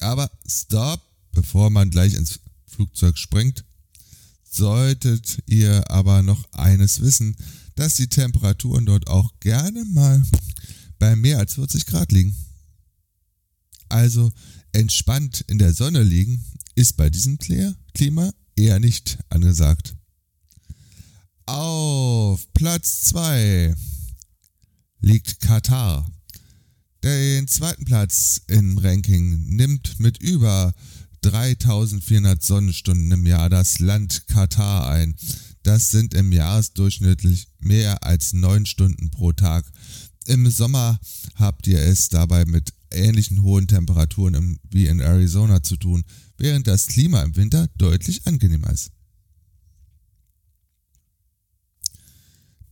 Aber 0.00 0.30
stopp, 0.46 1.00
bevor 1.32 1.70
man 1.70 1.90
gleich 1.90 2.14
ins 2.14 2.40
Flugzeug 2.66 3.16
springt, 3.16 3.64
solltet 4.50 5.42
ihr 5.46 5.90
aber 5.90 6.22
noch 6.22 6.50
eines 6.52 7.00
wissen, 7.00 7.36
dass 7.74 7.94
die 7.94 8.08
Temperaturen 8.08 8.86
dort 8.86 9.06
auch 9.06 9.32
gerne 9.40 9.84
mal 9.84 10.22
bei 10.98 11.14
mehr 11.14 11.38
als 11.38 11.54
40 11.54 11.86
Grad 11.86 12.10
liegen. 12.12 12.34
Also 13.88 14.32
entspannt 14.72 15.44
in 15.46 15.58
der 15.58 15.72
Sonne 15.72 16.02
liegen 16.02 16.44
ist 16.74 16.96
bei 16.96 17.10
diesem 17.10 17.38
Klima 17.38 18.32
eher 18.56 18.80
nicht 18.80 19.18
angesagt. 19.28 19.94
Auf 21.48 22.52
Platz 22.54 23.02
2 23.02 23.72
liegt 25.00 25.40
Katar. 25.40 26.10
Den 27.04 27.46
zweiten 27.46 27.84
Platz 27.84 28.40
im 28.48 28.78
Ranking 28.78 29.54
nimmt 29.54 30.00
mit 30.00 30.20
über 30.20 30.74
3400 31.20 32.42
Sonnenstunden 32.42 33.12
im 33.12 33.26
Jahr 33.26 33.48
das 33.48 33.78
Land 33.78 34.26
Katar 34.26 34.88
ein. 34.88 35.14
Das 35.62 35.92
sind 35.92 36.14
im 36.14 36.32
Jahresdurchschnittlich 36.32 37.46
mehr 37.60 38.02
als 38.02 38.32
9 38.32 38.66
Stunden 38.66 39.12
pro 39.12 39.32
Tag. 39.32 39.64
Im 40.26 40.50
Sommer 40.50 40.98
habt 41.36 41.68
ihr 41.68 41.78
es 41.78 42.08
dabei 42.08 42.44
mit 42.44 42.72
ähnlichen 42.90 43.42
hohen 43.42 43.68
Temperaturen 43.68 44.58
wie 44.68 44.88
in 44.88 44.98
Arizona 44.98 45.62
zu 45.62 45.76
tun, 45.76 46.02
während 46.38 46.66
das 46.66 46.88
Klima 46.88 47.22
im 47.22 47.36
Winter 47.36 47.68
deutlich 47.78 48.26
angenehmer 48.26 48.70
ist. 48.70 48.90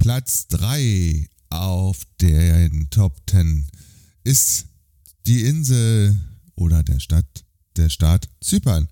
Platz 0.05 0.49
3 0.49 1.31
auf 1.49 1.97
den 2.21 2.91
Top 2.91 3.23
10 3.27 3.67
ist 4.23 4.67
die 5.27 5.45
Insel 5.45 6.21
oder 6.57 6.83
der 6.83 7.01
Stadt, 7.01 7.47
der 7.77 7.89
Staat 7.89 8.29
Zypern. 8.43 8.87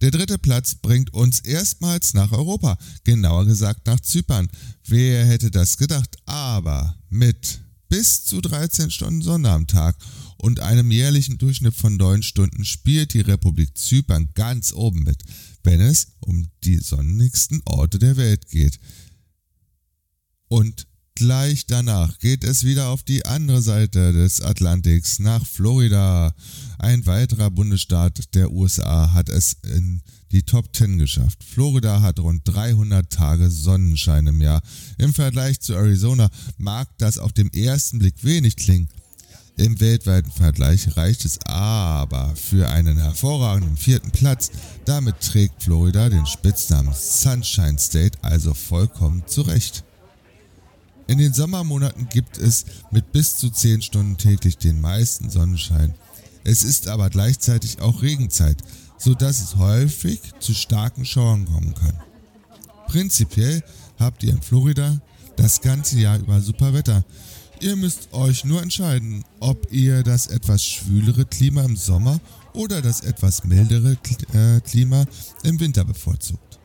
Der 0.00 0.10
dritte 0.10 0.38
Platz 0.38 0.74
bringt 0.76 1.12
uns 1.12 1.40
erstmals 1.40 2.14
nach 2.14 2.32
Europa, 2.32 2.78
genauer 3.04 3.44
gesagt 3.44 3.86
nach 3.86 4.00
Zypern. 4.00 4.48
Wer 4.86 5.26
hätte 5.26 5.50
das 5.50 5.76
gedacht? 5.76 6.16
Aber 6.24 6.96
mit 7.10 7.60
bis 7.90 8.24
zu 8.24 8.40
13 8.40 8.90
Stunden 8.90 9.20
Sonne 9.20 9.50
am 9.50 9.66
Tag 9.66 9.98
und 10.38 10.60
einem 10.60 10.90
jährlichen 10.90 11.36
Durchschnitt 11.36 11.74
von 11.74 11.98
9 11.98 12.22
Stunden 12.22 12.64
spielt 12.64 13.12
die 13.12 13.20
Republik 13.20 13.76
Zypern 13.76 14.30
ganz 14.32 14.72
oben 14.72 15.02
mit, 15.02 15.24
wenn 15.62 15.82
es 15.82 16.06
um 16.20 16.48
die 16.64 16.78
sonnigsten 16.78 17.60
Orte 17.66 17.98
der 17.98 18.16
Welt 18.16 18.48
geht. 18.48 18.80
Und 20.54 20.86
gleich 21.16 21.66
danach 21.66 22.16
geht 22.20 22.44
es 22.44 22.62
wieder 22.62 22.90
auf 22.90 23.02
die 23.02 23.26
andere 23.26 23.60
Seite 23.60 24.12
des 24.12 24.40
Atlantiks 24.40 25.18
nach 25.18 25.44
Florida. 25.44 26.32
Ein 26.78 27.04
weiterer 27.06 27.50
Bundesstaat 27.50 28.32
der 28.36 28.52
USA 28.52 29.12
hat 29.12 29.28
es 29.30 29.56
in 29.64 30.00
die 30.30 30.44
Top 30.44 30.66
10 30.72 30.98
geschafft. 30.98 31.42
Florida 31.42 32.02
hat 32.02 32.20
rund 32.20 32.42
300 32.44 33.10
Tage 33.10 33.50
Sonnenschein 33.50 34.28
im 34.28 34.40
Jahr. 34.40 34.62
Im 34.96 35.12
Vergleich 35.12 35.58
zu 35.58 35.74
Arizona 35.74 36.30
mag 36.56 36.86
das 36.98 37.18
auf 37.18 37.32
den 37.32 37.52
ersten 37.52 37.98
Blick 37.98 38.22
wenig 38.22 38.54
klingen. 38.54 38.88
Im 39.56 39.80
weltweiten 39.80 40.30
Vergleich 40.30 40.96
reicht 40.96 41.24
es 41.24 41.40
aber 41.46 42.32
für 42.36 42.68
einen 42.68 42.98
hervorragenden 42.98 43.76
vierten 43.76 44.12
Platz. 44.12 44.52
Damit 44.84 45.18
trägt 45.18 45.64
Florida 45.64 46.08
den 46.08 46.26
Spitznamen 46.26 46.94
Sunshine 46.94 47.80
State 47.80 48.16
also 48.22 48.54
vollkommen 48.54 49.24
zurecht. 49.26 49.82
Den 51.34 51.40
Sommermonaten 51.40 52.08
gibt 52.10 52.38
es 52.38 52.64
mit 52.92 53.10
bis 53.10 53.38
zu 53.38 53.50
10 53.50 53.82
Stunden 53.82 54.16
täglich 54.16 54.56
den 54.56 54.80
meisten 54.80 55.30
Sonnenschein. 55.30 55.92
Es 56.44 56.62
ist 56.62 56.86
aber 56.86 57.10
gleichzeitig 57.10 57.80
auch 57.80 58.02
Regenzeit, 58.02 58.58
sodass 58.98 59.40
es 59.40 59.56
häufig 59.56 60.20
zu 60.38 60.54
starken 60.54 61.04
Schauern 61.04 61.44
kommen 61.46 61.74
kann. 61.74 61.98
Prinzipiell 62.86 63.64
habt 63.98 64.22
ihr 64.22 64.30
in 64.32 64.42
Florida 64.42 65.00
das 65.34 65.60
ganze 65.60 65.98
Jahr 65.98 66.20
über 66.20 66.40
super 66.40 66.72
Wetter. 66.72 67.04
Ihr 67.60 67.74
müsst 67.74 68.12
euch 68.12 68.44
nur 68.44 68.62
entscheiden, 68.62 69.24
ob 69.40 69.72
ihr 69.72 70.04
das 70.04 70.28
etwas 70.28 70.64
schwülere 70.64 71.24
Klima 71.24 71.62
im 71.62 71.74
Sommer 71.74 72.20
oder 72.52 72.80
das 72.80 73.00
etwas 73.00 73.42
mildere 73.42 73.96
äh, 74.34 74.60
Klima 74.60 75.04
im 75.42 75.58
Winter 75.58 75.84
bevorzugt. 75.84 76.60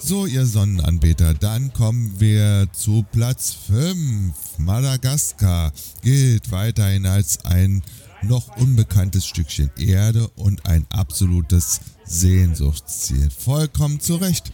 So, 0.00 0.26
ihr 0.26 0.46
Sonnenanbeter, 0.46 1.34
dann 1.34 1.72
kommen 1.72 2.14
wir 2.20 2.68
zu 2.72 3.04
Platz 3.10 3.56
5. 3.66 4.32
Madagaskar 4.58 5.72
gilt 6.02 6.52
weiterhin 6.52 7.04
als 7.04 7.44
ein 7.44 7.82
noch 8.22 8.56
unbekanntes 8.56 9.26
Stückchen 9.26 9.70
Erde 9.76 10.28
und 10.36 10.66
ein 10.66 10.86
absolutes 10.90 11.80
Sehnsuchtsziel. 12.04 13.28
Vollkommen 13.30 13.98
zu 13.98 14.16
Recht. 14.16 14.52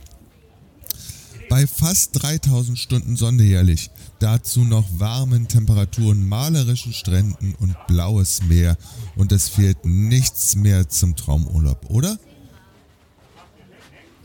Bei 1.50 1.66
fast 1.66 2.22
3000 2.22 2.78
Stunden 2.78 3.16
Sonne 3.16 3.42
jährlich, 3.42 3.90
dazu 4.20 4.64
noch 4.64 4.86
warmen 4.98 5.46
Temperaturen, 5.46 6.26
malerischen 6.26 6.94
Stränden 6.94 7.54
und 7.56 7.76
blaues 7.86 8.42
Meer 8.48 8.78
und 9.14 9.30
es 9.30 9.50
fehlt 9.50 9.84
nichts 9.84 10.56
mehr 10.56 10.88
zum 10.88 11.16
Traumurlaub, 11.16 11.90
oder? 11.90 12.18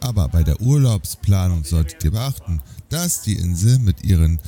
Aber 0.02 0.28
bei 0.30 0.44
der 0.44 0.62
Urlaubsplanung 0.62 1.64
solltet 1.64 2.04
ihr 2.04 2.12
beachten, 2.12 2.62
dass 2.90 3.22
die 3.22 3.36
Insel 3.36 3.80
mit 3.80 4.04
ihren 4.04 4.40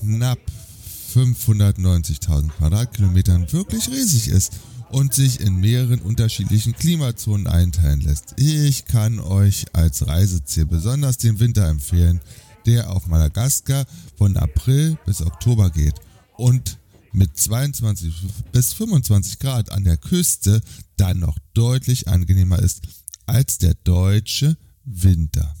knapp 0.00 0.38
590.000 1.14 2.48
Quadratkilometern 2.48 3.52
wirklich 3.52 3.88
riesig 3.88 4.28
ist 4.28 4.52
und 4.90 5.14
sich 5.14 5.40
in 5.40 5.56
mehreren 5.56 6.00
unterschiedlichen 6.00 6.74
Klimazonen 6.74 7.46
einteilen 7.46 8.00
lässt. 8.00 8.34
Ich 8.36 8.84
kann 8.84 9.20
euch 9.20 9.66
als 9.72 10.06
Reiseziel 10.06 10.66
besonders 10.66 11.18
den 11.18 11.40
Winter 11.40 11.66
empfehlen, 11.68 12.20
der 12.66 12.90
auf 12.90 13.06
Madagaskar 13.06 13.84
von 14.16 14.36
April 14.36 14.96
bis 15.04 15.22
Oktober 15.22 15.70
geht 15.70 15.94
und 16.36 16.78
mit 17.12 17.36
22 17.36 18.14
bis 18.52 18.72
25 18.72 19.38
Grad 19.38 19.72
an 19.72 19.84
der 19.84 19.96
Küste 19.96 20.60
dann 20.96 21.18
noch 21.18 21.36
deutlich 21.52 22.08
angenehmer 22.08 22.58
ist 22.58 22.82
als 23.26 23.58
der 23.58 23.74
deutsche 23.84 24.56
Winter. 24.84 25.54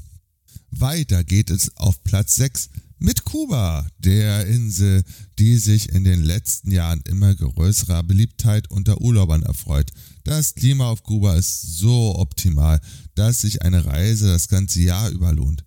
Weiter 0.70 1.22
geht 1.24 1.50
es 1.50 1.76
auf 1.76 2.02
Platz 2.02 2.36
6 2.36 2.70
mit 2.98 3.24
Kuba, 3.24 3.86
der 3.98 4.46
Insel, 4.46 5.02
die 5.38 5.56
sich 5.56 5.88
in 5.90 6.04
den 6.04 6.22
letzten 6.22 6.70
Jahren 6.70 7.02
immer 7.08 7.34
größerer 7.34 8.04
Beliebtheit 8.04 8.70
unter 8.70 9.00
Urlaubern 9.00 9.42
erfreut. 9.42 9.90
Das 10.24 10.54
Klima 10.54 10.86
auf 10.86 11.02
Kuba 11.02 11.34
ist 11.34 11.78
so 11.78 12.16
optimal, 12.16 12.80
dass 13.16 13.40
sich 13.40 13.62
eine 13.62 13.84
Reise 13.84 14.28
das 14.28 14.46
ganze 14.48 14.80
Jahr 14.80 15.10
über 15.10 15.32
lohnt. 15.32 15.64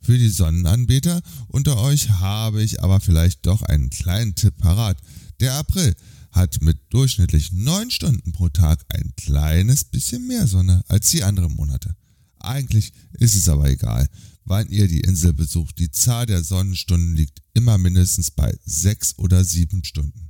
Für 0.00 0.16
die 0.16 0.30
Sonnenanbeter 0.30 1.20
unter 1.48 1.76
euch 1.78 2.08
habe 2.08 2.62
ich 2.62 2.82
aber 2.82 3.00
vielleicht 3.00 3.44
doch 3.44 3.60
einen 3.60 3.90
kleinen 3.90 4.34
Tipp 4.34 4.56
parat. 4.56 4.96
Der 5.40 5.54
April 5.54 5.94
hat 6.38 6.62
mit 6.62 6.78
durchschnittlich 6.88 7.52
9 7.52 7.90
Stunden 7.90 8.32
pro 8.32 8.48
Tag 8.48 8.82
ein 8.88 9.12
kleines 9.16 9.84
bisschen 9.84 10.26
mehr 10.26 10.46
Sonne 10.46 10.82
als 10.88 11.10
die 11.10 11.22
anderen 11.22 11.52
Monate. 11.54 11.94
Eigentlich 12.38 12.92
ist 13.18 13.34
es 13.34 13.48
aber 13.50 13.68
egal 13.68 14.08
wann 14.48 14.68
ihr 14.70 14.88
die 14.88 15.00
Insel 15.00 15.32
besucht. 15.32 15.78
Die 15.78 15.90
Zahl 15.90 16.26
der 16.26 16.42
Sonnenstunden 16.42 17.14
liegt 17.14 17.42
immer 17.54 17.78
mindestens 17.78 18.30
bei 18.30 18.56
sechs 18.64 19.16
oder 19.18 19.44
sieben 19.44 19.84
Stunden. 19.84 20.27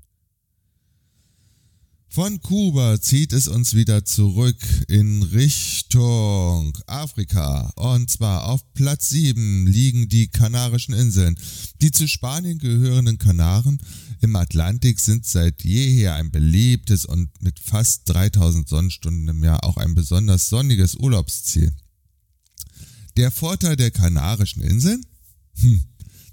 Von 2.18 2.40
Kuba 2.40 3.00
zieht 3.00 3.32
es 3.32 3.46
uns 3.46 3.75
wieder 3.75 4.04
zurück 4.04 4.58
in 4.88 5.22
Richtung 5.22 6.76
Afrika. 6.88 7.72
Und 7.76 8.10
zwar 8.10 8.48
auf 8.48 8.60
Platz 8.75 9.10
7 9.10 9.68
liegen 9.68 10.08
die 10.08 10.26
Kanarischen 10.26 10.94
Inseln. 10.94 11.38
Die 11.81 11.92
zu 11.92 12.09
Spanien 12.09 12.59
gehörenden 12.59 13.18
Kanaren 13.18 13.78
im 14.20 14.35
Atlantik 14.35 14.98
sind 14.98 15.26
seit 15.26 15.62
jeher 15.62 16.16
ein 16.16 16.33
beliebtes 16.33 17.04
und 17.04 17.31
mit 17.40 17.61
fast 17.61 18.09
3000 18.09 18.68
Sonnenstunden 18.68 19.28
im 19.28 19.44
Jahr 19.44 19.62
auch 19.62 19.76
ein 19.76 19.94
besonders 19.94 20.48
sonniges 20.48 20.96
Urlaubsziel. 20.96 21.72
Der 23.16 23.31
Vorteil 23.31 23.76
der 23.76 23.92
Kanarischen 23.92 24.64
Inseln? 24.64 25.07
Hm. 25.61 25.85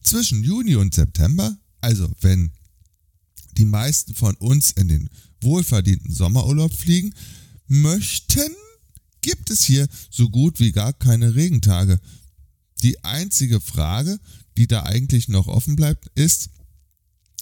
Zwischen 0.02 0.43
Juni 0.43 0.78
und 0.78 0.95
September, 0.95 1.56
also 1.80 2.12
wenn 2.21 2.50
die 3.56 3.65
meisten 3.65 4.15
von 4.15 4.34
uns 4.38 4.71
in 4.71 4.88
den 4.88 5.10
wohlverdienten 5.45 6.13
Sommerurlaub 6.13 6.73
fliegen 6.73 7.13
möchten, 7.67 8.53
gibt 9.21 9.49
es 9.49 9.63
hier 9.63 9.88
so 10.12 10.29
gut 10.29 10.60
wie 10.60 10.71
gar 10.71 10.93
keine 10.93 11.36
Regentage. 11.36 11.99
Die 12.84 13.03
einzige 13.03 13.60
Frage, 13.62 14.19
die 14.58 14.67
da 14.67 14.84
eigentlich 14.84 15.29
noch 15.29 15.47
offen 15.47 15.75
bleibt, 15.75 16.08
ist, 16.15 16.49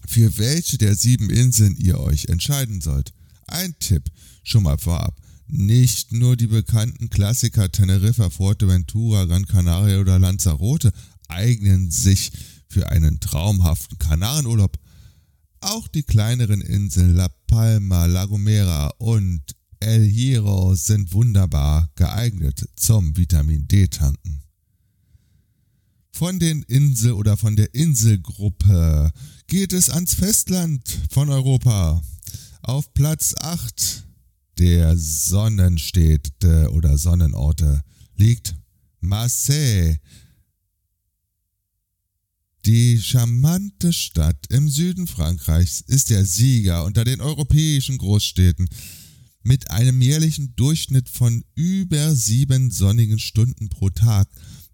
für 0.06 0.38
welche 0.38 0.78
der 0.78 0.96
sieben 0.96 1.30
Inseln 1.30 1.76
ihr 1.78 2.00
euch 2.00 2.26
entscheiden 2.26 2.82
sollt. 2.82 3.14
Ein 3.48 3.76
Tipp 3.80 4.10
schon 4.44 4.64
mal 4.64 4.78
vorab. 4.78 5.20
Nicht 5.48 6.12
nur 6.12 6.36
die 6.36 6.48
bekannten 6.48 7.10
Klassiker 7.10 7.72
Teneriffa, 7.72 8.30
Fuerteventura, 8.30 9.26
Gran 9.26 9.46
Canaria 9.46 10.00
oder 10.00 10.20
Lanzarote 10.20 10.92
eignen 11.28 11.92
sich 11.92 12.32
für 12.68 12.90
einen 12.90 13.20
traumhaften 13.20 13.98
Kanarenurlaub. 13.98 14.80
Auch 15.64 15.88
die 15.88 16.04
kleineren 16.04 16.60
Inseln 16.60 17.16
La 17.16 17.30
Palma, 17.48 18.06
La 18.06 18.26
Gomera 18.26 18.92
und 18.98 19.42
El 19.80 20.04
Hierro 20.04 20.76
sind 20.76 21.14
wunderbar 21.14 21.90
geeignet 21.96 22.68
zum 22.76 23.16
Vitamin 23.16 23.66
D-Tanken. 23.68 24.42
Von 26.12 26.38
den 26.38 26.64
Insel 26.64 27.14
oder 27.14 27.38
von 27.38 27.56
der 27.56 27.74
Inselgruppe 27.74 29.12
geht 29.48 29.72
es 29.72 29.90
ans 29.90 30.16
Festland 30.16 30.82
von 31.10 31.30
Europa. 31.30 32.02
Auf 32.62 32.94
Platz 32.94 33.34
8 33.40 34.04
der 34.58 34.98
Sonnenstädte 34.98 36.72
oder 36.72 36.98
Sonnenorte 36.98 37.84
liegt 38.18 38.54
Marseille. 39.00 39.96
Die 42.66 42.98
charmante 43.02 43.92
Stadt 43.92 44.38
im 44.48 44.70
Süden 44.70 45.06
Frankreichs 45.06 45.82
ist 45.82 46.10
der 46.10 46.24
Sieger 46.24 46.86
unter 46.86 47.04
den 47.04 47.20
europäischen 47.20 47.98
Großstädten 47.98 48.70
mit 49.44 49.70
einem 49.70 50.02
jährlichen 50.02 50.56
Durchschnitt 50.56 51.10
von 51.10 51.44
über 51.56 52.16
sieben 52.16 52.72
sonnigen 52.72 53.20
Stunden 53.20 53.68
pro 53.68 53.90
Tag, 53.90 54.30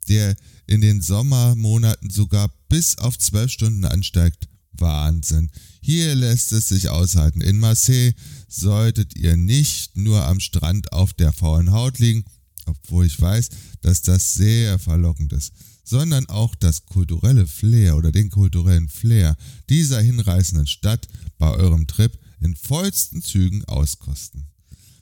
der 0.08 0.36
in 0.68 0.82
den 0.82 1.02
Sommermonaten 1.02 2.12
sogar 2.12 2.54
bis 2.70 3.00
auf 3.00 3.18
zwölf 3.18 3.52
Stunden 3.52 3.84
ansteigt. 3.86 4.48
Wahnsinn. 4.74 5.50
Hier 5.82 6.14
lässt 6.14 6.52
es 6.52 6.70
sich 6.70 6.90
aushalten. 6.90 7.42
In 7.42 7.58
Marseille 7.58 8.14
solltet 8.48 9.16
ihr 9.16 9.36
nicht 9.36 9.98
nur 9.98 10.26
am 10.26 10.40
Strand 10.40 10.94
auf 10.94 11.14
der 11.14 11.34
faulen 11.34 11.72
Haut 11.72 11.98
liegen, 11.98 12.24
obwohl 12.68 13.08
ich 13.08 13.20
weiß, 13.20 13.50
dass 13.82 14.04
das 14.04 14.36
sehr 14.36 14.78
verlockend 14.78 15.34
ist, 15.34 15.54
sondern 15.90 16.28
auch 16.28 16.54
das 16.54 16.86
kulturelle 16.86 17.48
Flair 17.48 17.98
oder 17.98 18.12
den 18.12 18.30
kulturellen 18.30 18.88
Flair 18.88 19.36
dieser 19.70 20.00
hinreißenden 20.00 20.68
Stadt 20.68 21.08
bei 21.40 21.50
eurem 21.50 21.88
Trip 21.88 22.16
in 22.42 22.56
vollsten 22.56 23.24
Zügen 23.24 23.66
auskosten. 23.66 24.46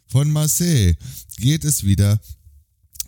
Von 0.07 0.31
Marseille 0.31 0.95
geht 1.37 1.65
es 1.65 1.83
wieder 1.83 2.21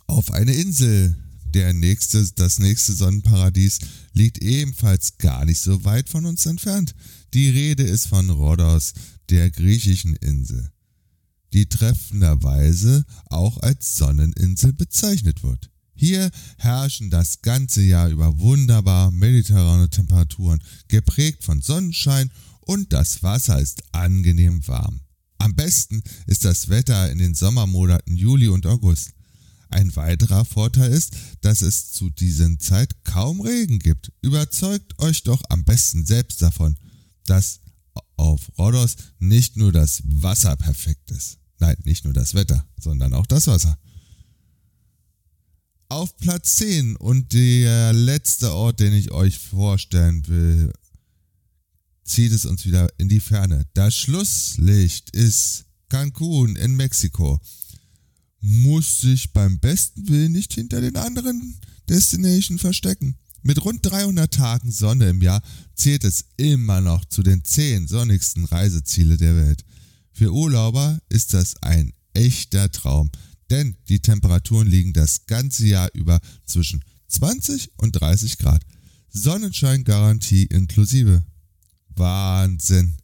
auf 0.07 0.31
eine 0.31 0.53
Insel. 0.53 1.15
Der 1.53 1.73
nächste, 1.73 2.29
das 2.35 2.59
nächste 2.59 2.93
Sonnenparadies 2.93 3.79
liegt 4.13 4.39
ebenfalls 4.39 5.17
gar 5.17 5.45
nicht 5.45 5.61
so 5.61 5.83
weit 5.85 6.09
von 6.09 6.25
uns 6.25 6.45
entfernt. 6.45 6.93
Die 7.33 7.49
Rede 7.49 7.83
ist 7.83 8.07
von 8.07 8.29
Rhodos, 8.29 8.93
der 9.29 9.49
griechischen 9.49 10.15
Insel, 10.17 10.69
die 11.53 11.67
treffenderweise 11.67 13.05
auch 13.27 13.57
als 13.61 13.95
Sonneninsel 13.95 14.73
bezeichnet 14.73 15.43
wird. 15.43 15.71
Hier 15.99 16.31
herrschen 16.57 17.09
das 17.09 17.41
ganze 17.41 17.81
Jahr 17.81 18.07
über 18.07 18.39
wunderbar 18.39 19.11
mediterrane 19.11 19.89
Temperaturen, 19.89 20.63
geprägt 20.87 21.43
von 21.43 21.61
Sonnenschein 21.61 22.31
und 22.61 22.93
das 22.93 23.21
Wasser 23.21 23.59
ist 23.59 23.83
angenehm 23.91 24.65
warm. 24.65 25.01
Am 25.39 25.55
besten 25.55 26.01
ist 26.25 26.45
das 26.45 26.69
Wetter 26.69 27.11
in 27.11 27.17
den 27.17 27.35
Sommermonaten 27.35 28.15
Juli 28.15 28.47
und 28.47 28.65
August. 28.65 29.11
Ein 29.71 29.93
weiterer 29.97 30.45
Vorteil 30.45 30.89
ist, 30.89 31.17
dass 31.41 31.61
es 31.61 31.91
zu 31.91 32.09
dieser 32.09 32.57
Zeit 32.59 33.03
kaum 33.03 33.41
Regen 33.41 33.79
gibt. 33.79 34.13
Überzeugt 34.21 34.97
euch 34.99 35.23
doch 35.23 35.41
am 35.49 35.65
besten 35.65 36.05
selbst 36.05 36.41
davon, 36.41 36.77
dass 37.25 37.59
auf 38.15 38.57
Rhodos 38.57 38.95
nicht 39.19 39.57
nur 39.57 39.73
das 39.73 40.01
Wasser 40.05 40.55
perfekt 40.55 41.11
ist. 41.11 41.39
Nein, 41.57 41.75
nicht 41.83 42.05
nur 42.05 42.13
das 42.13 42.35
Wetter, 42.35 42.65
sondern 42.79 43.13
auch 43.13 43.25
das 43.25 43.47
Wasser. 43.47 43.77
Auf 45.91 46.15
Platz 46.17 46.57
10 46.57 46.97
und 46.97 47.33
der 47.33 47.93
letzte 47.93 48.53
Ort, 48.53 48.79
den 48.79 48.93
ich 48.93 49.09
euch 49.09 49.39
vorstellen 49.39 50.27
will, 50.27 50.71
zieht 52.03 52.31
es 52.31 52.45
uns 52.45 52.63
wieder 52.63 52.87
in 52.99 53.09
die 53.09 53.19
Ferne. 53.19 53.65
Das 53.73 53.95
Schlusslicht 53.95 55.09
ist 55.15 55.65
Cancun 55.89 56.55
in 56.57 56.75
Mexiko. 56.75 57.39
Muss 58.39 59.01
sich 59.01 59.33
beim 59.33 59.57
besten 59.57 60.07
Willen 60.07 60.31
nicht 60.31 60.53
hinter 60.53 60.79
den 60.79 60.95
anderen 60.95 61.55
Destinationen 61.89 62.59
verstecken. 62.59 63.15
Mit 63.41 63.65
rund 63.65 63.83
300 63.83 64.31
Tagen 64.31 64.71
Sonne 64.71 65.09
im 65.09 65.23
Jahr 65.23 65.41
zählt 65.73 66.03
es 66.03 66.25
immer 66.37 66.81
noch 66.81 67.03
zu 67.05 67.23
den 67.23 67.43
10 67.43 67.87
sonnigsten 67.87 68.45
Reiseziele 68.45 69.17
der 69.17 69.35
Welt. 69.35 69.65
Für 70.11 70.31
Urlauber 70.31 70.99
ist 71.09 71.33
das 71.33 71.55
ein 71.63 71.93
echter 72.13 72.71
Traum, 72.71 73.09
denn 73.49 73.75
die 73.87 73.99
Temperaturen 73.99 74.67
liegen 74.67 74.93
das 74.93 75.25
ganze 75.25 75.67
Jahr 75.67 75.89
über 75.93 76.19
zwischen 76.45 76.83
20 77.07 77.71
und 77.77 77.93
30 77.93 78.37
Grad. 78.37 78.63
Sonnenscheingarantie 79.09 80.45
inklusive. 80.45 81.23
Wahnsinn. 81.89 82.95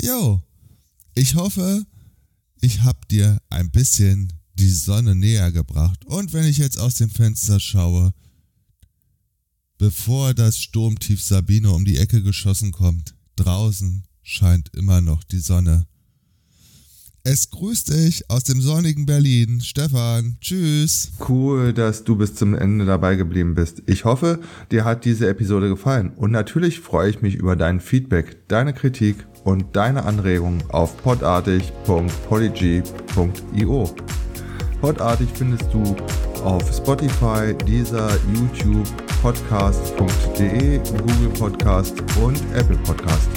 Jo, 0.00 0.42
ich 1.14 1.34
hoffe, 1.34 1.84
ich 2.60 2.82
hab 2.82 3.08
dir 3.08 3.40
ein 3.50 3.70
bisschen 3.70 4.32
die 4.54 4.70
Sonne 4.70 5.14
näher 5.14 5.52
gebracht. 5.52 6.04
Und 6.06 6.32
wenn 6.32 6.44
ich 6.44 6.58
jetzt 6.58 6.78
aus 6.78 6.96
dem 6.96 7.10
Fenster 7.10 7.58
schaue, 7.58 8.14
bevor 9.78 10.34
das 10.34 10.58
Sturmtief 10.58 11.22
Sabine 11.22 11.72
um 11.72 11.84
die 11.84 11.96
Ecke 11.96 12.22
geschossen 12.22 12.70
kommt, 12.70 13.14
draußen 13.36 14.04
scheint 14.22 14.68
immer 14.74 15.00
noch 15.00 15.24
die 15.24 15.40
Sonne. 15.40 15.86
Es 17.22 17.50
grüßt 17.50 17.92
dich 17.92 18.30
aus 18.30 18.44
dem 18.44 18.62
sonnigen 18.62 19.04
Berlin. 19.04 19.60
Stefan, 19.60 20.38
tschüss. 20.40 21.12
Cool, 21.28 21.74
dass 21.74 22.04
du 22.04 22.16
bis 22.16 22.34
zum 22.34 22.54
Ende 22.54 22.86
dabei 22.86 23.16
geblieben 23.16 23.54
bist. 23.54 23.82
Ich 23.86 24.06
hoffe, 24.06 24.38
dir 24.70 24.86
hat 24.86 25.04
diese 25.04 25.28
Episode 25.28 25.68
gefallen. 25.68 26.12
Und 26.16 26.30
natürlich 26.30 26.80
freue 26.80 27.10
ich 27.10 27.20
mich 27.20 27.34
über 27.34 27.56
dein 27.56 27.80
Feedback, 27.80 28.48
deine 28.48 28.72
Kritik 28.72 29.26
und 29.44 29.76
deine 29.76 30.04
Anregungen 30.04 30.62
auf 30.70 30.96
podartig.polyg.io. 31.02 33.94
Podartig 34.80 35.28
findest 35.34 35.74
du 35.74 35.94
auf 36.42 36.74
Spotify, 36.74 37.54
Deezer, 37.66 38.18
YouTube, 38.34 38.88
podcast.de, 39.20 40.78
Google 40.78 41.28
Podcast 41.38 42.00
und 42.22 42.40
Apple 42.54 42.78
Podcast. 42.78 43.28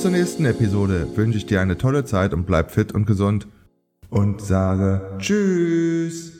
Zur 0.00 0.12
nächsten 0.12 0.46
Episode 0.46 1.06
wünsche 1.14 1.36
ich 1.36 1.44
dir 1.44 1.60
eine 1.60 1.76
tolle 1.76 2.06
Zeit 2.06 2.32
und 2.32 2.46
bleib 2.46 2.70
fit 2.70 2.92
und 2.92 3.04
gesund 3.04 3.46
und 4.08 4.40
sage 4.40 5.02
Tschüss. 5.18 6.39